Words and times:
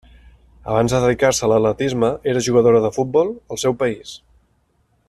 Abans 0.75 0.95
de 0.95 1.01
dedicar-se 1.03 1.43
a 1.47 1.49
l'atletisme 1.51 2.09
era 2.33 2.43
jugadora 2.49 2.81
de 2.87 2.93
futbol 2.99 3.31
al 3.57 3.65
seu 3.67 3.79
país. 3.85 4.19